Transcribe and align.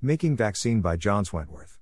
Making 0.00 0.36
Vaccine 0.36 0.80
by 0.80 0.96
John 0.96 1.24
Swentworth. 1.24 1.78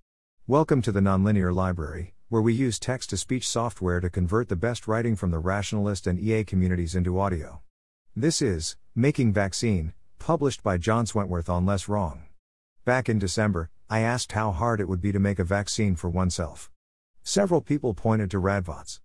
Welcome 0.47 0.81
to 0.81 0.91
the 0.91 1.01
Nonlinear 1.01 1.55
Library, 1.55 2.15
where 2.31 2.41
we 2.41 2.55
use 2.55 2.79
text 2.79 3.11
to 3.11 3.19
speech 3.19 3.47
software 3.47 4.01
to 4.01 4.09
convert 4.09 4.49
the 4.49 4.57
best 4.57 4.89
writing 4.89 5.17
from 5.17 5.33
the 5.33 5.39
rationalist 5.39 6.07
and 6.07 6.19
EA 6.19 6.43
communities 6.43 6.95
into 6.95 7.21
audio. 7.21 7.61
This 8.17 8.41
is 8.41 8.79
Making 8.95 9.35
Vaccine, 9.35 9.93
published 10.19 10.63
by 10.63 10.79
John 10.79 11.05
Swentworth 11.05 11.51
on 11.51 11.67
Less 11.67 11.89
Wrong. 11.89 12.23
Back 12.87 13.11
in 13.11 13.19
December, 13.19 13.69
I 13.91 14.01
asked 14.01 14.33
how 14.33 14.51
hard 14.51 14.81
it 14.81 14.89
would 14.89 15.03
be 15.03 15.13
to 15.13 15.19
make 15.19 15.39
a 15.39 15.45
vaccine 15.45 15.95
for 15.95 16.09
oneself. 16.09 16.71
Several 17.23 17.61
people 17.61 17.93
pointed 17.93 18.31
to 18.31 18.41
Radvots. 18.41 19.01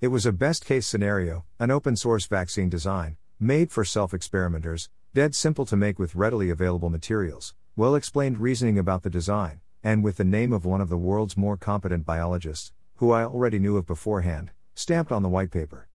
It 0.00 0.08
was 0.08 0.24
a 0.24 0.32
best 0.32 0.64
case 0.64 0.86
scenario, 0.86 1.44
an 1.58 1.70
open 1.70 1.96
source 1.96 2.24
vaccine 2.24 2.70
design, 2.70 3.18
made 3.38 3.70
for 3.70 3.84
self 3.84 4.14
experimenters, 4.14 4.88
dead 5.12 5.34
simple 5.34 5.66
to 5.66 5.76
make 5.76 5.98
with 5.98 6.14
readily 6.14 6.48
available 6.48 6.88
materials 6.88 7.52
well 7.76 7.96
explained 7.96 8.38
reasoning 8.38 8.78
about 8.78 9.02
the 9.02 9.10
design, 9.10 9.60
and 9.82 10.04
with 10.04 10.16
the 10.16 10.24
name 10.24 10.52
of 10.52 10.64
one 10.64 10.80
of 10.80 10.88
the 10.88 10.96
world's 10.96 11.36
more 11.36 11.56
competent 11.56 12.06
biologists, 12.06 12.72
who 12.96 13.10
I 13.10 13.24
already 13.24 13.58
knew 13.58 13.76
of 13.76 13.84
beforehand, 13.84 14.52
stamped 14.76 15.10
on 15.10 15.24
the 15.24 15.28
white 15.28 15.50
paper. 15.50 15.88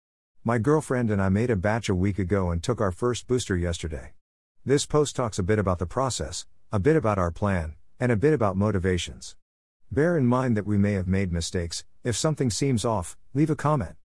My 0.43 0.57
girlfriend 0.57 1.11
and 1.11 1.21
I 1.21 1.29
made 1.29 1.51
a 1.51 1.55
batch 1.55 1.87
a 1.87 1.93
week 1.93 2.17
ago 2.17 2.49
and 2.49 2.63
took 2.63 2.81
our 2.81 2.91
first 2.91 3.27
booster 3.27 3.55
yesterday. 3.55 4.13
This 4.65 4.87
post 4.87 5.15
talks 5.15 5.37
a 5.37 5.43
bit 5.43 5.59
about 5.59 5.77
the 5.77 5.85
process, 5.85 6.47
a 6.71 6.79
bit 6.79 6.95
about 6.95 7.19
our 7.19 7.29
plan, 7.29 7.75
and 7.99 8.11
a 8.11 8.17
bit 8.17 8.33
about 8.33 8.57
motivations. 8.57 9.35
Bear 9.91 10.17
in 10.17 10.25
mind 10.25 10.57
that 10.57 10.65
we 10.65 10.79
may 10.79 10.93
have 10.93 11.07
made 11.07 11.31
mistakes, 11.31 11.85
if 12.03 12.15
something 12.15 12.49
seems 12.49 12.85
off, 12.85 13.15
leave 13.35 13.51
a 13.51 13.55
comment. 13.55 13.97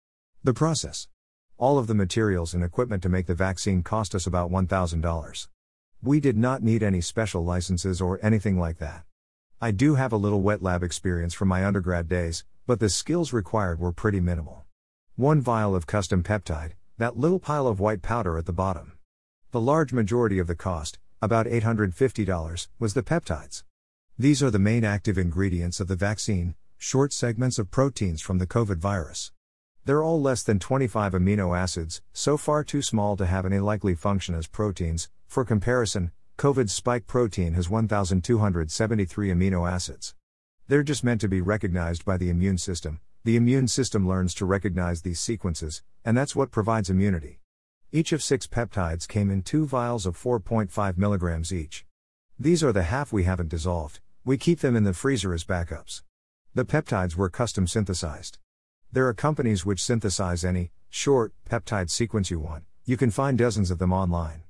The 0.44 0.54
process. 0.54 1.08
All 1.58 1.77
of 1.77 1.88
the 1.88 1.96
materials 1.96 2.54
and 2.54 2.66
equipment 2.66 3.02
to 3.04 3.10
make 3.10 3.27
the 3.27 3.34
vaccine 3.34 3.82
cost 3.82 4.13
us 4.13 4.27
about 4.27 4.52
$1,000. 4.52 5.48
We 6.04 6.20
did 6.20 6.36
not 6.36 6.64
need 6.64 6.82
any 6.82 7.00
special 7.00 7.46
licenses 7.46 8.02
or 8.02 8.20
anything 8.23 8.58
like 8.60 8.80
that. 8.80 9.04
I 9.62 9.70
do 9.70 9.94
have 9.94 10.12
a 10.12 10.18
little 10.18 10.41
wet 10.41 10.64
lab 10.64 10.82
experience 10.82 11.36
from 11.36 11.48
my 11.48 11.64
undergrad 11.64 12.10
days, 12.10 12.44
but 12.66 12.80
the 12.80 12.90
skills 12.90 13.32
required 13.32 13.80
were 13.80 13.91
pretty 13.91 14.20
minimal. 14.20 14.66
One 15.16 15.41
vial 15.41 15.76
of 15.76 15.85
custom 15.85 16.24
peptide, 16.24 16.72
that 16.98 17.20
little 17.20 17.38
pile 17.38 17.68
of 17.68 17.79
white 17.79 18.02
powder 18.02 18.35
at 18.40 18.48
the 18.48 18.52
bottom. 18.52 18.94
The 19.52 19.62
large 19.62 19.94
majority 19.94 20.40
of 20.40 20.48
the 20.48 20.55
cost, 20.55 20.98
about 21.22 21.46
$850, 21.46 22.68
was 22.79 22.96
the 22.96 23.04
peptides. 23.04 23.63
These 24.18 24.41
are 24.41 24.49
the 24.49 24.57
main 24.57 24.84
active 24.84 25.20
ingredients 25.20 25.79
of 25.79 25.88
the 25.88 25.96
vaccine, 25.96 26.55
short 26.79 27.13
segments 27.13 27.60
of 27.60 27.70
proteins 27.70 28.24
from 28.24 28.40
the 28.40 28.48
COVID 28.48 28.77
virus. 28.77 29.32
They're 29.85 30.02
all 30.02 30.20
less 30.20 30.41
than 30.41 30.57
25 30.57 31.13
amino 31.13 31.55
acids, 31.55 32.02
so 32.12 32.38
far 32.38 32.63
too 32.63 32.82
small 32.82 33.16
to 33.18 33.27
have 33.27 33.46
any 33.46 33.60
likely 33.60 33.94
function 33.94 34.34
as 34.34 34.48
proteins, 34.48 35.10
for 35.32 35.46
comparison, 35.46 36.12
COVID's 36.37 36.74
spike 36.74 37.07
protein 37.07 37.54
has 37.54 37.70
1,273 37.70 39.29
amino 39.29 39.71
acids. 39.71 40.13
They're 40.68 40.84
just 40.84 41.05
meant 41.05 41.21
to 41.21 41.29
be 41.29 41.40
recognized 41.40 42.04
by 42.04 42.18
the 42.18 42.29
immune 42.29 42.57
system. 42.57 42.99
The 43.23 43.38
immune 43.38 43.70
system 43.70 44.05
learns 44.05 44.34
to 44.34 44.46
recognize 44.46 45.04
these 45.04 45.21
sequences, 45.21 45.84
and 46.04 46.18
that's 46.18 46.35
what 46.35 46.51
provides 46.51 46.90
immunity. 46.90 47.40
Each 47.93 48.12
of 48.12 48.21
six 48.21 48.46
peptides 48.46 49.07
came 49.07 49.32
in 49.32 49.41
two 49.41 49.65
vials 49.65 50.05
of 50.05 50.21
4.5 50.21 50.70
mg 50.98 51.51
each. 51.54 51.85
These 52.38 52.62
are 52.62 52.73
the 52.73 52.84
half 52.84 53.13
we 53.13 53.23
haven't 53.23 53.48
dissolved, 53.48 54.01
we 54.26 54.38
keep 54.38 54.60
them 54.60 54.76
in 54.76 54.84
the 54.84 54.93
freezer 54.93 55.34
as 55.34 55.45
backups. 55.45 56.04
The 56.54 56.66
peptides 56.66 57.16
were 57.16 57.29
custom 57.29 57.68
synthesized. 57.68 58.38
There 58.91 59.07
are 59.07 59.13
companies 59.13 59.66
which 59.66 59.82
synthesize 59.82 60.43
any 60.43 60.71
short 60.90 61.32
peptide 61.49 61.90
sequence 61.90 62.29
you 62.29 62.41
want, 62.41 62.66
you 62.84 62.98
can 62.98 63.12
find 63.12 63.38
dozens 63.38 63.71
of 63.71 63.79
them 63.79 63.93
online. 63.93 64.44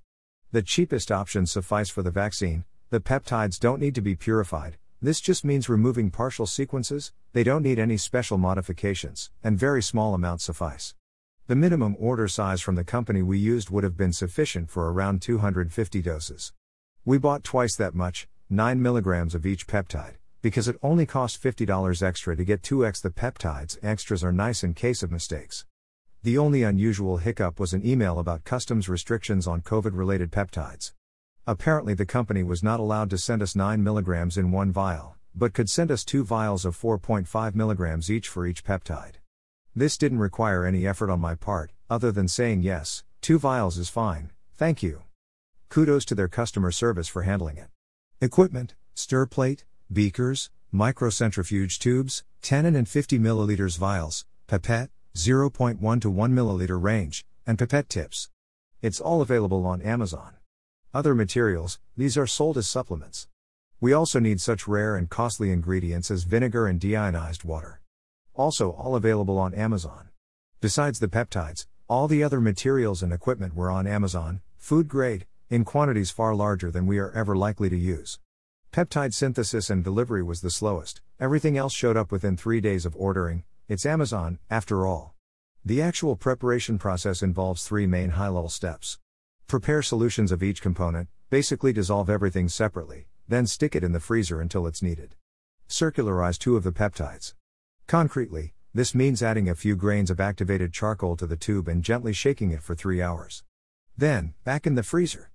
The 0.53 0.61
cheapest 0.61 1.13
options 1.13 1.49
suffice 1.49 1.89
for 1.89 2.03
the 2.03 2.11
vaccine, 2.11 2.66
the 2.89 2.99
peptides 2.99 3.57
don't 3.57 3.80
need 3.80 3.95
to 3.95 4.02
be 4.02 4.17
purified, 4.17 4.77
this 5.02 5.21
just 5.21 5.45
means 5.45 5.69
removing 5.69 6.11
partial 6.11 6.45
sequences, 6.45 7.13
they 7.31 7.41
don't 7.41 7.63
need 7.63 7.80
any 7.80 7.95
special 7.95 8.38
modifications, 8.38 9.31
and 9.41 9.57
very 9.57 9.81
small 9.81 10.13
amounts 10.13 10.44
suffice. 10.44 10.94
The 11.47 11.55
minimum 11.55 11.95
order 11.97 12.28
size 12.28 12.59
from 12.59 12.75
the 12.75 12.84
company 12.84 13.22
we 13.22 13.38
used 13.38 13.69
would 13.69 13.85
have 13.85 13.95
been 13.95 14.12
sufficient 14.12 14.69
for 14.69 14.91
around 14.91 15.22
250 15.22 16.01
doses. 16.01 16.51
We 17.06 17.18
bought 17.18 17.45
twice 17.45 17.78
that 17.78 17.95
much, 17.95 18.28
9 18.50 18.81
milligrams 18.81 19.33
of 19.33 19.45
each 19.45 19.68
peptide, 19.68 20.16
because 20.41 20.68
it 20.68 20.75
only 20.83 21.06
cost 21.06 21.41
$50 21.41 22.03
extra 22.03 22.35
to 22.35 22.44
get 22.44 22.62
2x 22.62 23.01
the 23.01 23.09
peptides, 23.09 23.78
extras 23.81 24.22
are 24.22 24.33
nice 24.33 24.66
in 24.66 24.73
case 24.73 25.01
of 25.01 25.13
mistakes. 25.13 25.66
The 26.23 26.37
only 26.37 26.61
unusual 26.61 27.17
hiccup 27.17 27.59
was 27.59 27.73
an 27.73 27.83
email 27.83 28.19
about 28.19 28.43
customs 28.43 28.87
restrictions 28.87 29.47
on 29.47 29.61
COVID 29.61 29.97
related 29.97 30.31
peptides. 30.31 30.93
Apparently, 31.47 31.95
the 31.95 32.05
company 32.05 32.43
was 32.43 32.61
not 32.61 32.79
allowed 32.79 33.09
to 33.09 33.17
send 33.17 33.41
us 33.41 33.55
9 33.55 33.83
mg 33.83 34.37
in 34.37 34.51
one 34.51 34.71
vial, 34.71 35.15
but 35.33 35.53
could 35.53 35.67
send 35.67 35.89
us 35.89 36.05
two 36.05 36.23
vials 36.23 36.63
of 36.63 36.79
4.5 36.79 37.25
mg 37.53 38.09
each 38.11 38.29
for 38.29 38.45
each 38.45 38.63
peptide. 38.63 39.15
This 39.75 39.97
didn't 39.97 40.19
require 40.19 40.63
any 40.63 40.85
effort 40.85 41.09
on 41.09 41.19
my 41.19 41.33
part, 41.33 41.71
other 41.89 42.11
than 42.11 42.27
saying 42.27 42.61
yes, 42.61 43.03
two 43.21 43.39
vials 43.39 43.79
is 43.79 43.89
fine, 43.89 44.29
thank 44.55 44.83
you. 44.83 45.01
Kudos 45.69 46.05
to 46.05 46.13
their 46.13 46.27
customer 46.27 46.69
service 46.69 47.07
for 47.07 47.23
handling 47.23 47.57
it. 47.57 47.69
Equipment, 48.23 48.75
stir 48.93 49.25
plate, 49.25 49.65
beakers, 49.91 50.51
microcentrifuge 50.71 51.79
tubes, 51.79 52.23
10 52.43 52.67
and 52.67 52.88
50 52.88 53.17
milliliters 53.17 53.79
vials, 53.79 54.23
pipette, 54.45 54.91
0.1 55.16 56.01
to 56.01 56.09
1 56.09 56.33
milliliter 56.33 56.81
range, 56.81 57.25
and 57.45 57.59
pipette 57.59 57.89
tips. 57.89 58.29
It's 58.81 59.01
all 59.01 59.22
available 59.22 59.66
on 59.66 59.81
Amazon. 59.81 60.35
Other 60.94 61.13
materials, 61.13 61.79
these 61.97 62.17
are 62.17 62.27
sold 62.27 62.57
as 62.57 62.67
supplements. 62.67 63.27
We 63.81 63.94
also 63.94 64.19
need 64.19 64.39
such 64.39 64.67
rare 64.67 64.95
and 64.95 65.09
costly 65.09 65.51
ingredients 65.51 66.11
as 66.11 66.23
vinegar 66.23 66.66
and 66.66 66.79
deionized 66.79 67.44
water. 67.44 67.81
Also, 68.35 68.71
all 68.71 68.95
available 68.95 69.38
on 69.38 69.53
Amazon. 69.53 70.09
Besides 70.61 71.00
the 71.00 71.09
peptides, 71.09 71.66
all 71.89 72.07
the 72.07 72.23
other 72.23 72.39
materials 72.39 73.03
and 73.03 73.11
equipment 73.11 73.53
were 73.53 73.69
on 73.69 73.88
Amazon, 73.88 74.41
food 74.57 74.88
grade, 74.88 75.25
in 75.50 75.66
quantities 75.66 76.09
far 76.11 76.33
larger 76.33 76.71
than 76.71 76.88
we 76.88 77.00
are 77.00 77.11
ever 77.11 77.35
likely 77.35 77.69
to 77.69 77.77
use. 77.77 78.19
Peptide 78.71 79.13
synthesis 79.13 79.69
and 79.69 79.83
delivery 79.83 80.23
was 80.23 80.39
the 80.39 80.50
slowest, 80.50 81.01
everything 81.19 81.57
else 81.57 81.73
showed 81.73 81.97
up 81.97 82.09
within 82.13 82.38
three 82.38 82.61
days 82.61 82.85
of 82.85 82.95
ordering, 82.95 83.44
it's 83.71 83.85
Amazon, 83.85 84.37
after 84.49 84.85
all. 84.85 85.15
The 85.63 85.81
actual 85.81 86.17
preparation 86.17 86.77
process 86.77 87.23
involves 87.23 87.63
three 87.65 87.87
main 87.87 88.09
high 88.09 88.27
level 88.27 88.49
steps. 88.49 88.99
Prepare 89.47 89.81
solutions 89.81 90.33
of 90.33 90.43
each 90.43 90.61
component, 90.61 91.07
basically 91.29 91.71
dissolve 91.71 92.09
everything 92.09 92.49
separately, 92.49 93.07
then 93.29 93.47
stick 93.47 93.73
it 93.73 93.81
in 93.81 93.93
the 93.93 94.01
freezer 94.01 94.41
until 94.41 94.67
it's 94.67 94.81
needed. 94.81 95.15
Circularize 95.69 96.37
two 96.37 96.57
of 96.57 96.63
the 96.63 96.73
peptides. 96.73 97.33
Concretely, 97.87 98.55
this 98.73 98.93
means 98.93 99.23
adding 99.23 99.47
a 99.47 99.55
few 99.55 99.77
grains 99.77 100.09
of 100.09 100.19
activated 100.19 100.73
charcoal 100.73 101.15
to 101.15 101.25
the 101.25 101.38
tube 101.38 101.69
and 101.69 101.81
gently 101.81 102.11
shaking 102.11 102.51
it 102.51 102.61
for 102.61 102.75
three 102.75 103.01
hours. 103.01 103.45
Then, 103.97 104.33
back 104.43 104.67
in 104.67 104.75
the 104.75 104.83
freezer. 104.83 105.31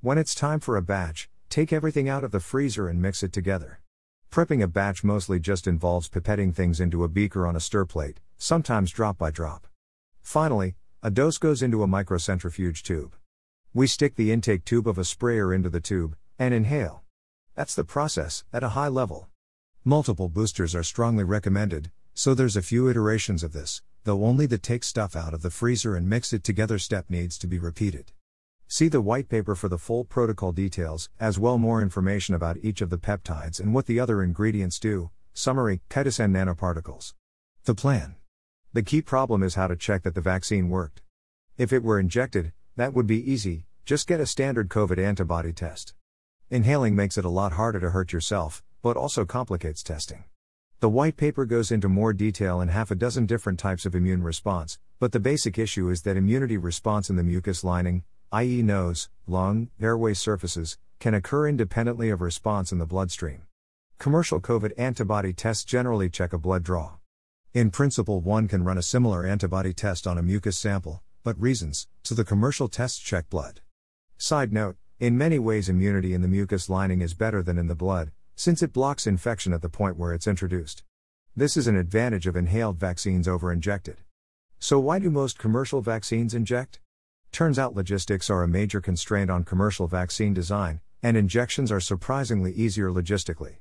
When 0.00 0.16
it's 0.16 0.36
time 0.36 0.60
for 0.60 0.76
a 0.76 0.82
batch, 0.82 1.28
take 1.48 1.72
everything 1.72 2.08
out 2.08 2.22
of 2.22 2.30
the 2.30 2.38
freezer 2.38 2.86
and 2.86 3.02
mix 3.02 3.24
it 3.24 3.32
together. 3.32 3.80
Prepping 4.30 4.62
a 4.62 4.68
batch 4.68 5.02
mostly 5.02 5.40
just 5.40 5.66
involves 5.66 6.08
pipetting 6.08 6.54
things 6.54 6.78
into 6.78 7.02
a 7.02 7.08
beaker 7.08 7.48
on 7.48 7.56
a 7.56 7.60
stir 7.60 7.84
plate, 7.84 8.20
sometimes 8.36 8.92
drop 8.92 9.18
by 9.18 9.28
drop. 9.32 9.66
Finally, 10.20 10.76
a 11.02 11.10
dose 11.10 11.36
goes 11.36 11.62
into 11.62 11.82
a 11.82 11.88
microcentrifuge 11.88 12.82
tube. 12.82 13.16
We 13.74 13.88
stick 13.88 14.14
the 14.14 14.30
intake 14.30 14.64
tube 14.64 14.86
of 14.86 14.98
a 14.98 15.04
sprayer 15.04 15.52
into 15.52 15.68
the 15.68 15.80
tube, 15.80 16.14
and 16.38 16.54
inhale. 16.54 17.02
That's 17.56 17.74
the 17.74 17.82
process, 17.82 18.44
at 18.52 18.62
a 18.62 18.70
high 18.70 18.86
level. 18.86 19.28
Multiple 19.84 20.28
boosters 20.28 20.76
are 20.76 20.84
strongly 20.84 21.24
recommended, 21.24 21.90
so 22.14 22.32
there's 22.32 22.56
a 22.56 22.62
few 22.62 22.88
iterations 22.88 23.42
of 23.42 23.52
this, 23.52 23.82
though 24.04 24.24
only 24.24 24.46
the 24.46 24.58
take 24.58 24.84
stuff 24.84 25.16
out 25.16 25.34
of 25.34 25.42
the 25.42 25.50
freezer 25.50 25.96
and 25.96 26.08
mix 26.08 26.32
it 26.32 26.44
together 26.44 26.78
step 26.78 27.06
needs 27.10 27.36
to 27.38 27.48
be 27.48 27.58
repeated. 27.58 28.12
See 28.72 28.86
the 28.86 29.00
white 29.00 29.28
paper 29.28 29.56
for 29.56 29.68
the 29.68 29.78
full 29.78 30.04
protocol 30.04 30.52
details, 30.52 31.10
as 31.18 31.40
well 31.40 31.58
more 31.58 31.82
information 31.82 32.36
about 32.36 32.56
each 32.62 32.80
of 32.80 32.88
the 32.88 32.98
peptides 32.98 33.58
and 33.58 33.74
what 33.74 33.86
the 33.86 33.98
other 33.98 34.22
ingredients 34.22 34.78
do. 34.78 35.10
Summary, 35.34 35.80
chitosan 35.90 36.30
nanoparticles. 36.30 37.14
The 37.64 37.74
plan. 37.74 38.14
The 38.72 38.84
key 38.84 39.02
problem 39.02 39.42
is 39.42 39.56
how 39.56 39.66
to 39.66 39.74
check 39.74 40.04
that 40.04 40.14
the 40.14 40.20
vaccine 40.20 40.68
worked. 40.68 41.02
If 41.58 41.72
it 41.72 41.82
were 41.82 41.98
injected, 41.98 42.52
that 42.76 42.94
would 42.94 43.08
be 43.08 43.28
easy, 43.28 43.66
just 43.84 44.06
get 44.06 44.20
a 44.20 44.24
standard 44.24 44.68
COVID 44.68 45.04
antibody 45.04 45.52
test. 45.52 45.94
Inhaling 46.48 46.94
makes 46.94 47.18
it 47.18 47.24
a 47.24 47.28
lot 47.28 47.54
harder 47.54 47.80
to 47.80 47.90
hurt 47.90 48.12
yourself, 48.12 48.62
but 48.82 48.96
also 48.96 49.24
complicates 49.24 49.82
testing. 49.82 50.22
The 50.78 50.88
white 50.88 51.16
paper 51.16 51.44
goes 51.44 51.72
into 51.72 51.88
more 51.88 52.12
detail 52.12 52.60
in 52.60 52.68
half 52.68 52.92
a 52.92 52.94
dozen 52.94 53.26
different 53.26 53.58
types 53.58 53.84
of 53.84 53.96
immune 53.96 54.22
response, 54.22 54.78
but 55.00 55.10
the 55.10 55.18
basic 55.18 55.58
issue 55.58 55.90
is 55.90 56.02
that 56.02 56.16
immunity 56.16 56.56
response 56.56 57.10
in 57.10 57.16
the 57.16 57.24
mucus 57.24 57.64
lining, 57.64 58.04
i.e., 58.32 58.62
nose, 58.62 59.08
lung, 59.26 59.70
airway 59.80 60.14
surfaces, 60.14 60.78
can 60.98 61.14
occur 61.14 61.48
independently 61.48 62.10
of 62.10 62.20
response 62.20 62.72
in 62.72 62.78
the 62.78 62.86
bloodstream. 62.86 63.42
Commercial 63.98 64.40
COVID 64.40 64.72
antibody 64.78 65.32
tests 65.32 65.64
generally 65.64 66.08
check 66.08 66.32
a 66.32 66.38
blood 66.38 66.62
draw. 66.62 66.92
In 67.52 67.70
principle, 67.70 68.20
one 68.20 68.48
can 68.48 68.64
run 68.64 68.78
a 68.78 68.82
similar 68.82 69.26
antibody 69.26 69.72
test 69.72 70.06
on 70.06 70.16
a 70.16 70.22
mucus 70.22 70.56
sample, 70.56 71.02
but 71.24 71.40
reasons, 71.40 71.88
so 72.04 72.14
the 72.14 72.24
commercial 72.24 72.68
tests 72.68 72.98
check 72.98 73.28
blood. 73.28 73.60
Side 74.16 74.52
note 74.52 74.76
in 75.00 75.16
many 75.16 75.38
ways, 75.38 75.70
immunity 75.70 76.12
in 76.12 76.20
the 76.20 76.28
mucus 76.28 76.68
lining 76.68 77.00
is 77.00 77.14
better 77.14 77.42
than 77.42 77.56
in 77.56 77.68
the 77.68 77.74
blood, 77.74 78.12
since 78.36 78.62
it 78.62 78.74
blocks 78.74 79.06
infection 79.06 79.54
at 79.54 79.62
the 79.62 79.70
point 79.70 79.96
where 79.96 80.12
it's 80.12 80.26
introduced. 80.26 80.84
This 81.34 81.56
is 81.56 81.66
an 81.66 81.74
advantage 81.74 82.26
of 82.26 82.36
inhaled 82.36 82.78
vaccines 82.78 83.26
over 83.26 83.50
injected. 83.50 83.96
So, 84.58 84.78
why 84.78 84.98
do 84.98 85.08
most 85.08 85.38
commercial 85.38 85.80
vaccines 85.80 86.34
inject? 86.34 86.80
Turns 87.32 87.58
out 87.58 87.76
logistics 87.76 88.28
are 88.28 88.42
a 88.42 88.48
major 88.48 88.80
constraint 88.80 89.30
on 89.30 89.44
commercial 89.44 89.86
vaccine 89.86 90.34
design, 90.34 90.80
and 91.02 91.16
injections 91.16 91.70
are 91.70 91.80
surprisingly 91.80 92.52
easier 92.52 92.90
logistically. 92.90 93.58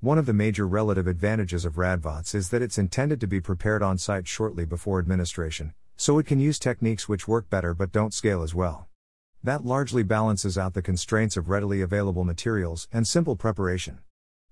One 0.00 0.18
of 0.18 0.26
the 0.26 0.34
major 0.34 0.68
relative 0.68 1.06
advantages 1.06 1.64
of 1.64 1.76
Radvots 1.76 2.34
is 2.34 2.50
that 2.50 2.60
it's 2.60 2.78
intended 2.78 3.20
to 3.20 3.26
be 3.26 3.40
prepared 3.40 3.82
on 3.82 3.96
site 3.96 4.28
shortly 4.28 4.66
before 4.66 4.98
administration, 4.98 5.72
so 5.96 6.18
it 6.18 6.26
can 6.26 6.38
use 6.38 6.58
techniques 6.58 7.08
which 7.08 7.26
work 7.26 7.48
better 7.48 7.72
but 7.72 7.90
don't 7.90 8.12
scale 8.12 8.42
as 8.42 8.54
well. 8.54 8.86
That 9.42 9.64
largely 9.64 10.02
balances 10.02 10.58
out 10.58 10.74
the 10.74 10.82
constraints 10.82 11.36
of 11.36 11.48
readily 11.48 11.80
available 11.80 12.24
materials 12.24 12.86
and 12.92 13.08
simple 13.08 13.34
preparation. 13.34 14.00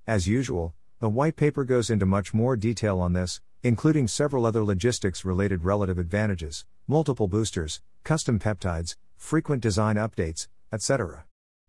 As 0.07 0.27
usual, 0.27 0.75
the 1.01 1.11
white 1.11 1.37
paper 1.37 1.65
goes 1.65 1.91
into 1.91 2.07
much 2.07 2.33
more 2.33 2.57
detail 2.57 2.99
on 3.01 3.13
this, 3.13 3.43
including 3.65 4.07
several 4.07 4.45
other 4.45 4.63
logistics 4.63 5.25
related 5.25 5.65
relative 5.65 5.97
advantages, 5.99 6.67
multiple 6.87 7.29
boosters, 7.29 7.81
custom 8.03 8.39
peptides, 8.39 8.95
frequent 9.17 9.63
design 9.63 9.97
updates, 9.97 10.49
etc. 10.71 11.25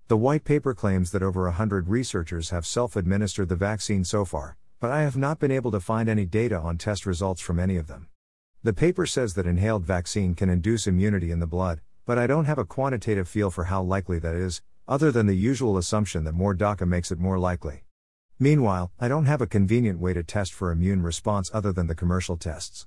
The 0.10 0.18
white 0.18 0.44
paper 0.44 0.74
claims 0.74 1.12
that 1.12 1.24
over 1.24 1.46
100 1.46 1.88
researchers 1.88 2.50
have 2.50 2.66
self 2.66 2.98
administered 2.98 3.48
the 3.48 3.56
vaccine 3.56 4.04
so 4.04 4.26
far, 4.26 4.58
but 4.82 4.92
I 4.92 5.04
have 5.04 5.16
not 5.16 5.40
been 5.40 5.52
able 5.52 5.72
to 5.72 5.80
find 5.80 6.10
any 6.10 6.26
data 6.26 6.60
on 6.60 6.78
test 6.78 7.06
results 7.06 7.40
from 7.40 7.60
any 7.60 7.78
of 7.78 7.88
them. 7.88 8.10
The 8.62 8.74
paper 8.74 9.06
says 9.06 9.36
that 9.36 9.48
inhaled 9.48 9.86
vaccine 9.86 10.36
can 10.36 10.50
induce 10.50 10.88
immunity 10.88 11.32
in 11.32 11.40
the 11.40 11.48
blood, 11.48 11.80
but 12.06 12.20
I 12.20 12.28
don't 12.28 12.44
have 12.44 12.60
a 12.60 12.66
quantitative 12.66 13.30
feel 13.30 13.50
for 13.50 13.64
how 13.64 13.82
likely 13.82 14.20
that 14.20 14.36
is, 14.36 14.62
other 14.86 15.14
than 15.14 15.28
the 15.28 15.38
usual 15.38 15.78
assumption 15.78 16.26
that 16.26 16.34
more 16.34 16.54
DACA 16.54 16.86
makes 16.86 17.10
it 17.10 17.20
more 17.20 17.40
likely. 17.40 17.85
Meanwhile, 18.40 18.92
I 19.00 19.08
don't 19.08 19.28
have 19.28 19.40
a 19.40 19.48
convenient 19.48 20.00
way 20.00 20.12
to 20.12 20.22
test 20.22 20.54
for 20.54 20.70
immune 20.70 21.02
response 21.02 21.50
other 21.54 21.72
than 21.72 21.88
the 21.88 21.96
commercial 21.96 22.36
tests. 22.36 22.86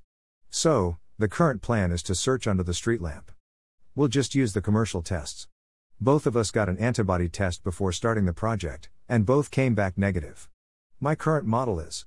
So, 0.50 0.98
the 1.18 1.28
current 1.28 1.62
plan 1.62 1.90
is 1.90 2.02
to 2.02 2.14
search 2.14 2.46
under 2.46 2.62
the 2.62 2.74
street 2.74 3.00
lamp. 3.00 3.32
We'll 3.94 4.08
just 4.08 4.34
use 4.34 4.52
the 4.52 4.60
commercial 4.60 5.00
tests. 5.00 5.48
Both 5.98 6.26
of 6.26 6.36
us 6.36 6.50
got 6.50 6.68
an 6.68 6.76
antibody 6.76 7.30
test 7.30 7.64
before 7.64 7.92
starting 7.92 8.26
the 8.26 8.34
project, 8.34 8.90
and 9.08 9.24
both 9.24 9.50
came 9.50 9.74
back 9.74 9.96
negative. 9.96 10.50
My 11.00 11.14
current 11.14 11.46
model 11.46 11.80
is 11.80 12.04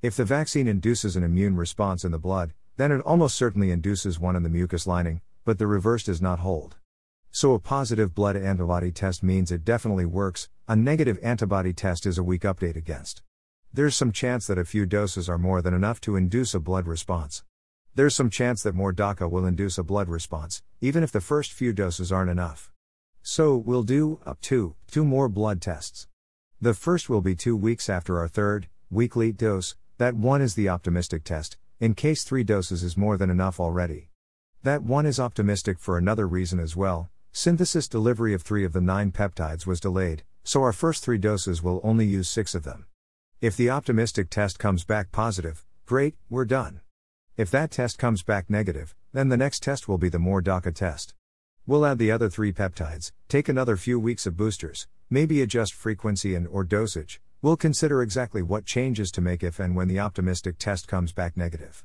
if 0.00 0.14
the 0.14 0.24
vaccine 0.24 0.68
induces 0.68 1.16
an 1.16 1.24
immune 1.24 1.56
response 1.56 2.04
in 2.04 2.12
the 2.12 2.18
blood, 2.18 2.52
then 2.76 2.92
it 2.92 3.00
almost 3.00 3.34
certainly 3.34 3.72
induces 3.72 4.20
one 4.20 4.36
in 4.36 4.44
the 4.44 4.48
mucous 4.48 4.86
lining, 4.86 5.20
but 5.44 5.58
the 5.58 5.66
reverse 5.66 6.04
does 6.04 6.22
not 6.22 6.38
hold. 6.38 6.76
So 7.36 7.52
a 7.52 7.58
positive 7.58 8.14
blood 8.14 8.36
antibody 8.36 8.92
test 8.92 9.24
means 9.24 9.50
it 9.50 9.64
definitely 9.64 10.06
works, 10.06 10.48
a 10.68 10.76
negative 10.76 11.18
antibody 11.20 11.72
test 11.72 12.06
is 12.06 12.16
a 12.16 12.22
weak 12.22 12.42
update 12.42 12.76
against. 12.76 13.24
There's 13.72 13.96
some 13.96 14.12
chance 14.12 14.46
that 14.46 14.56
a 14.56 14.64
few 14.64 14.86
doses 14.86 15.28
are 15.28 15.36
more 15.36 15.60
than 15.60 15.74
enough 15.74 16.00
to 16.02 16.14
induce 16.14 16.54
a 16.54 16.60
blood 16.60 16.86
response. 16.86 17.42
There's 17.92 18.14
some 18.14 18.30
chance 18.30 18.62
that 18.62 18.76
more 18.76 18.92
DACA 18.92 19.28
will 19.28 19.46
induce 19.46 19.78
a 19.78 19.82
blood 19.82 20.08
response, 20.08 20.62
even 20.80 21.02
if 21.02 21.10
the 21.10 21.20
first 21.20 21.52
few 21.52 21.72
doses 21.72 22.12
aren't 22.12 22.30
enough. 22.30 22.70
So, 23.20 23.56
we'll 23.56 23.82
do, 23.82 24.20
up 24.24 24.40
to, 24.42 24.76
two 24.86 25.04
more 25.04 25.28
blood 25.28 25.60
tests. 25.60 26.06
The 26.60 26.72
first 26.72 27.10
will 27.10 27.20
be 27.20 27.34
two 27.34 27.56
weeks 27.56 27.88
after 27.88 28.20
our 28.20 28.28
third, 28.28 28.68
weekly 28.90 29.32
dose, 29.32 29.74
that 29.98 30.14
one 30.14 30.40
is 30.40 30.54
the 30.54 30.68
optimistic 30.68 31.24
test, 31.24 31.56
in 31.80 31.94
case 31.94 32.22
three 32.22 32.44
doses 32.44 32.84
is 32.84 32.96
more 32.96 33.16
than 33.16 33.28
enough 33.28 33.58
already. 33.58 34.10
That 34.62 34.84
one 34.84 35.04
is 35.04 35.18
optimistic 35.18 35.80
for 35.80 35.98
another 35.98 36.28
reason 36.28 36.60
as 36.60 36.76
well 36.76 37.10
synthesis 37.36 37.88
delivery 37.88 38.32
of 38.32 38.42
three 38.42 38.64
of 38.64 38.72
the 38.72 38.80
nine 38.80 39.10
peptides 39.10 39.66
was 39.66 39.80
delayed, 39.80 40.22
so 40.44 40.62
our 40.62 40.72
first 40.72 41.02
three 41.02 41.18
doses 41.18 41.64
will 41.64 41.80
only 41.82 42.06
use 42.06 42.28
six 42.28 42.54
of 42.54 42.62
them. 42.62 42.86
If 43.40 43.56
the 43.56 43.70
optimistic 43.70 44.30
test 44.30 44.60
comes 44.60 44.84
back 44.84 45.10
positive, 45.10 45.64
great, 45.84 46.14
we're 46.30 46.44
done. 46.44 46.80
If 47.36 47.50
that 47.50 47.72
test 47.72 47.98
comes 47.98 48.22
back 48.22 48.48
negative, 48.48 48.94
then 49.12 49.30
the 49.30 49.36
next 49.36 49.64
test 49.64 49.88
will 49.88 49.98
be 49.98 50.08
the 50.08 50.20
more 50.20 50.40
DACA 50.40 50.72
test. 50.76 51.12
We'll 51.66 51.84
add 51.84 51.98
the 51.98 52.12
other 52.12 52.30
three 52.30 52.52
peptides, 52.52 53.10
take 53.28 53.48
another 53.48 53.76
few 53.76 53.98
weeks 53.98 54.26
of 54.26 54.36
boosters, 54.36 54.86
maybe 55.10 55.42
adjust 55.42 55.74
frequency 55.74 56.36
and 56.36 56.46
or 56.46 56.62
dosage. 56.62 57.20
We'll 57.42 57.56
consider 57.56 58.00
exactly 58.00 58.42
what 58.42 58.64
changes 58.64 59.10
to 59.10 59.20
make 59.20 59.42
if 59.42 59.58
and 59.58 59.74
when 59.74 59.88
the 59.88 59.98
optimistic 59.98 60.56
test 60.56 60.86
comes 60.86 61.12
back 61.12 61.36
negative. 61.36 61.84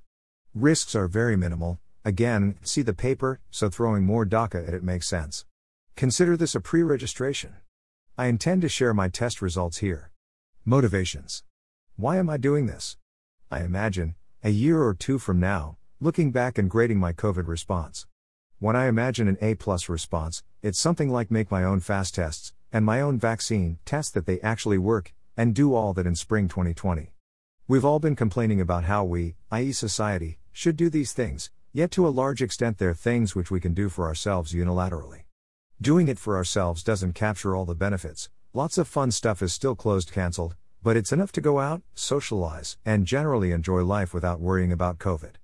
Risks 0.53 0.93
are 0.93 1.07
very 1.07 1.35
minimal. 1.35 1.79
Again, 2.05 2.55
see 2.61 2.81
the 2.81 2.93
paper, 2.93 3.41
so 3.51 3.69
throwing 3.69 4.05
more 4.05 4.25
DACA 4.25 4.67
at 4.67 4.73
it 4.73 4.83
makes 4.83 5.07
sense. 5.07 5.45
Consider 5.97 6.37
this 6.37 6.55
a 6.55 6.61
pre-registration. 6.61 7.55
I 8.17 8.27
intend 8.27 8.61
to 8.61 8.69
share 8.69 8.93
my 8.93 9.09
test 9.09 9.41
results 9.41 9.79
here. 9.79 10.11
Motivations. 10.63 11.43
Why 11.97 12.17
am 12.17 12.29
I 12.29 12.37
doing 12.37 12.67
this? 12.67 12.97
I 13.51 13.63
imagine, 13.63 14.15
a 14.43 14.49
year 14.49 14.81
or 14.81 14.93
two 14.93 15.19
from 15.19 15.41
now, 15.41 15.77
looking 15.99 16.31
back 16.31 16.57
and 16.57 16.69
grading 16.69 16.99
my 16.99 17.11
COVID 17.11 17.47
response. 17.47 18.07
When 18.59 18.75
I 18.75 18.87
imagine 18.87 19.27
an 19.27 19.37
A 19.41 19.55
plus 19.55 19.89
response, 19.89 20.43
it's 20.61 20.79
something 20.79 21.09
like 21.09 21.29
make 21.29 21.51
my 21.51 21.65
own 21.65 21.81
fast 21.81 22.15
tests, 22.15 22.53
and 22.71 22.85
my 22.85 23.01
own 23.01 23.19
vaccine, 23.19 23.79
test 23.83 24.13
that 24.13 24.25
they 24.25 24.39
actually 24.39 24.77
work, 24.77 25.13
and 25.35 25.53
do 25.53 25.73
all 25.73 25.93
that 25.93 26.07
in 26.07 26.15
spring 26.15 26.47
2020. 26.47 27.13
We've 27.67 27.85
all 27.85 27.99
been 27.99 28.15
complaining 28.15 28.61
about 28.61 28.85
how 28.85 29.03
we, 29.03 29.35
i.e., 29.51 29.73
society, 29.73 30.39
should 30.51 30.77
do 30.77 30.89
these 30.89 31.13
things, 31.13 31.51
yet 31.71 31.92
to 31.92 32.07
a 32.07 32.10
large 32.10 32.42
extent 32.42 32.77
they're 32.77 32.94
things 32.94 33.36
which 33.36 33.51
we 33.51 33.60
can 33.60 33.74
do 33.74 33.89
for 33.89 34.07
ourselves 34.07 34.54
unilaterally. 34.54 35.24
Doing 35.81 36.07
it 36.07 36.19
for 36.19 36.36
ourselves 36.36 36.83
doesn't 36.83 37.13
capture 37.13 37.56
all 37.56 37.66
the 37.66 37.75
benefits, 37.75 38.30
lots 38.54 38.77
of 38.77 38.88
fun 38.88 39.12
stuff 39.12 39.42
is 39.42 39.54
still 39.54 39.75
closed 39.75 40.12
cancelled, 40.12 40.56
but 40.81 40.98
it's 40.98 41.12
enough 41.12 41.31
to 41.33 41.42
go 41.42 41.60
out, 41.60 41.81
socialize, 41.94 42.77
and 42.86 43.06
generally 43.06 43.51
enjoy 43.51 43.83
life 43.83 44.13
without 44.13 44.39
worrying 44.39 44.71
about 44.71 44.98
COVID. 44.98 45.36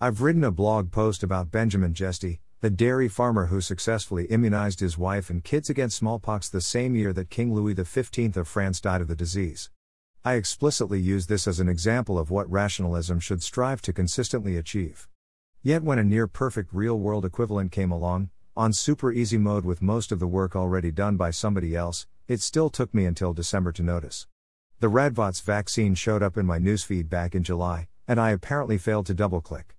I've 0.00 0.20
written 0.20 0.44
a 0.44 0.50
blog 0.50 0.90
post 0.90 1.22
about 1.22 1.50
Benjamin 1.50 1.94
Jesty, 1.94 2.40
the 2.60 2.70
dairy 2.70 3.08
farmer 3.08 3.46
who 3.46 3.60
successfully 3.60 4.24
immunized 4.26 4.80
his 4.80 4.98
wife 4.98 5.30
and 5.30 5.44
kids 5.44 5.70
against 5.70 5.96
smallpox 5.96 6.48
the 6.48 6.60
same 6.60 6.96
year 6.96 7.12
that 7.12 7.30
King 7.30 7.54
Louis 7.54 7.74
XV 7.74 8.36
of 8.36 8.48
France 8.48 8.80
died 8.80 9.00
of 9.00 9.08
the 9.08 9.14
disease. 9.14 9.70
I 10.24 10.34
explicitly 10.34 10.98
use 11.00 11.28
this 11.28 11.46
as 11.46 11.60
an 11.60 11.68
example 11.68 12.18
of 12.18 12.30
what 12.30 12.50
rationalism 12.50 13.20
should 13.20 13.42
strive 13.42 13.80
to 13.82 13.92
consistently 13.92 14.56
achieve. 14.56 15.06
Yet, 15.62 15.82
when 15.82 15.98
a 15.98 16.04
near 16.04 16.28
perfect 16.28 16.72
real 16.72 16.98
world 16.98 17.24
equivalent 17.24 17.72
came 17.72 17.90
along, 17.90 18.30
on 18.56 18.72
super 18.72 19.12
easy 19.12 19.38
mode 19.38 19.64
with 19.64 19.82
most 19.82 20.12
of 20.12 20.20
the 20.20 20.26
work 20.26 20.54
already 20.54 20.92
done 20.92 21.16
by 21.16 21.30
somebody 21.30 21.74
else, 21.74 22.06
it 22.28 22.40
still 22.40 22.70
took 22.70 22.94
me 22.94 23.04
until 23.04 23.32
December 23.32 23.72
to 23.72 23.82
notice. 23.82 24.26
The 24.80 24.88
Radvots 24.88 25.42
vaccine 25.42 25.96
showed 25.96 26.22
up 26.22 26.36
in 26.36 26.46
my 26.46 26.58
newsfeed 26.58 27.08
back 27.08 27.34
in 27.34 27.42
July, 27.42 27.88
and 28.06 28.20
I 28.20 28.30
apparently 28.30 28.78
failed 28.78 29.06
to 29.06 29.14
double 29.14 29.40
click. 29.40 29.74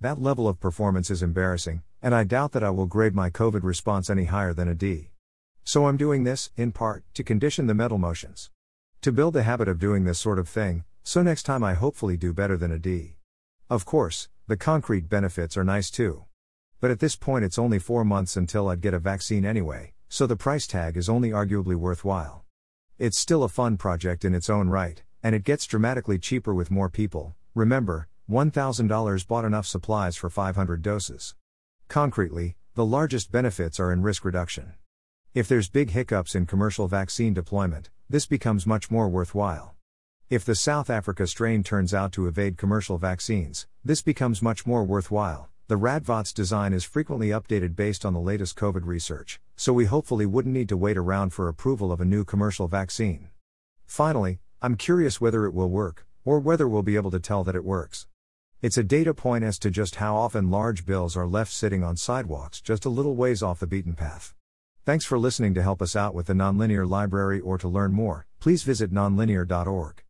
That 0.00 0.20
level 0.20 0.48
of 0.48 0.58
performance 0.58 1.10
is 1.10 1.22
embarrassing, 1.22 1.82
and 2.02 2.14
I 2.14 2.24
doubt 2.24 2.50
that 2.52 2.64
I 2.64 2.70
will 2.70 2.86
grade 2.86 3.14
my 3.14 3.30
COVID 3.30 3.62
response 3.62 4.10
any 4.10 4.24
higher 4.24 4.52
than 4.52 4.66
a 4.68 4.74
D. 4.74 5.10
So 5.62 5.86
I'm 5.86 5.96
doing 5.96 6.24
this, 6.24 6.50
in 6.56 6.72
part, 6.72 7.04
to 7.14 7.22
condition 7.22 7.68
the 7.68 7.74
mental 7.74 7.98
motions. 7.98 8.50
To 9.02 9.12
build 9.12 9.34
the 9.34 9.44
habit 9.44 9.68
of 9.68 9.78
doing 9.78 10.04
this 10.04 10.18
sort 10.18 10.38
of 10.40 10.48
thing, 10.48 10.84
so 11.04 11.22
next 11.22 11.44
time 11.44 11.62
I 11.62 11.74
hopefully 11.74 12.16
do 12.16 12.32
better 12.32 12.56
than 12.56 12.72
a 12.72 12.78
D. 12.78 13.16
Of 13.68 13.84
course, 13.84 14.28
the 14.50 14.56
concrete 14.56 15.08
benefits 15.08 15.56
are 15.56 15.62
nice 15.62 15.92
too. 15.92 16.24
But 16.80 16.90
at 16.90 16.98
this 16.98 17.14
point 17.14 17.44
it's 17.44 17.56
only 17.56 17.78
four 17.78 18.04
months 18.04 18.36
until 18.36 18.68
I'd 18.68 18.80
get 18.80 18.94
a 18.94 18.98
vaccine 18.98 19.44
anyway, 19.44 19.92
so 20.08 20.26
the 20.26 20.34
price 20.34 20.66
tag 20.66 20.96
is 20.96 21.08
only 21.08 21.30
arguably 21.30 21.76
worthwhile. 21.76 22.44
It's 22.98 23.16
still 23.16 23.44
a 23.44 23.48
fun 23.48 23.76
project 23.76 24.24
in 24.24 24.34
its 24.34 24.50
own 24.50 24.68
right, 24.68 25.04
and 25.22 25.36
it 25.36 25.44
gets 25.44 25.66
dramatically 25.66 26.18
cheaper 26.18 26.52
with 26.52 26.68
more 26.68 26.90
people. 26.90 27.36
Remember, 27.54 28.08
$1,000 28.28 29.28
bought 29.28 29.44
enough 29.44 29.66
supplies 29.66 30.16
for 30.16 30.28
500 30.28 30.82
doses. 30.82 31.36
Concretely, 31.86 32.56
the 32.74 32.84
largest 32.84 33.30
benefits 33.30 33.78
are 33.78 33.92
in 33.92 34.02
risk 34.02 34.24
reduction. 34.24 34.72
If 35.32 35.46
there's 35.46 35.68
big 35.68 35.90
hiccups 35.90 36.34
in 36.34 36.46
commercial 36.46 36.88
vaccine 36.88 37.34
deployment, 37.34 37.88
this 38.08 38.26
becomes 38.26 38.66
much 38.66 38.90
more 38.90 39.08
worthwhile. 39.08 39.76
If 40.30 40.44
the 40.44 40.54
South 40.54 40.90
Africa 40.90 41.26
strain 41.26 41.64
turns 41.64 41.92
out 41.92 42.12
to 42.12 42.28
evade 42.28 42.56
commercial 42.56 42.98
vaccines, 42.98 43.66
this 43.84 44.00
becomes 44.00 44.40
much 44.40 44.64
more 44.64 44.84
worthwhile. 44.84 45.48
The 45.66 45.74
Radvots 45.74 46.32
design 46.32 46.72
is 46.72 46.84
frequently 46.84 47.30
updated 47.30 47.74
based 47.74 48.06
on 48.06 48.12
the 48.12 48.20
latest 48.20 48.54
COVID 48.54 48.86
research, 48.86 49.40
so 49.56 49.72
we 49.72 49.86
hopefully 49.86 50.26
wouldn't 50.26 50.54
need 50.54 50.68
to 50.68 50.76
wait 50.76 50.96
around 50.96 51.30
for 51.30 51.48
approval 51.48 51.90
of 51.90 52.00
a 52.00 52.04
new 52.04 52.24
commercial 52.24 52.68
vaccine. 52.68 53.30
Finally, 53.86 54.38
I'm 54.62 54.76
curious 54.76 55.20
whether 55.20 55.46
it 55.46 55.52
will 55.52 55.68
work, 55.68 56.06
or 56.24 56.38
whether 56.38 56.68
we'll 56.68 56.84
be 56.84 56.94
able 56.94 57.10
to 57.10 57.18
tell 57.18 57.42
that 57.42 57.56
it 57.56 57.64
works. 57.64 58.06
It's 58.62 58.78
a 58.78 58.84
data 58.84 59.12
point 59.12 59.42
as 59.42 59.58
to 59.58 59.68
just 59.68 59.96
how 59.96 60.14
often 60.14 60.48
large 60.48 60.86
bills 60.86 61.16
are 61.16 61.26
left 61.26 61.52
sitting 61.52 61.82
on 61.82 61.96
sidewalks 61.96 62.60
just 62.60 62.84
a 62.84 62.88
little 62.88 63.16
ways 63.16 63.42
off 63.42 63.58
the 63.58 63.66
beaten 63.66 63.94
path. 63.94 64.32
Thanks 64.84 65.04
for 65.04 65.18
listening 65.18 65.54
to 65.54 65.62
help 65.64 65.82
us 65.82 65.96
out 65.96 66.14
with 66.14 66.28
the 66.28 66.34
Nonlinear 66.34 66.88
Library 66.88 67.40
or 67.40 67.58
to 67.58 67.66
learn 67.66 67.92
more, 67.92 68.26
please 68.38 68.62
visit 68.62 68.92
nonlinear.org. 68.92 70.04